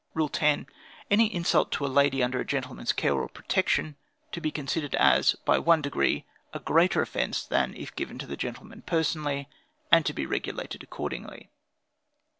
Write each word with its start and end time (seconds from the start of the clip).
"Rule 0.15 0.29
10. 0.29 0.65
Any 1.11 1.31
insult 1.31 1.71
to 1.73 1.85
a 1.85 1.85
lady 1.85 2.23
under 2.23 2.39
a 2.39 2.43
gentleman's 2.43 2.91
care 2.91 3.13
or 3.13 3.29
protection, 3.29 3.97
to 4.31 4.41
be 4.41 4.49
considered 4.49 4.95
as, 4.95 5.33
by 5.45 5.59
one 5.59 5.79
degree, 5.83 6.25
a 6.53 6.59
greater 6.59 7.03
offence 7.03 7.45
than 7.45 7.75
if 7.75 7.95
given 7.95 8.17
to 8.17 8.25
the 8.25 8.35
gentleman 8.35 8.81
personally, 8.81 9.47
and 9.91 10.03
to 10.07 10.13
be 10.13 10.25
regulated 10.25 10.81
accordingly. 10.81 11.51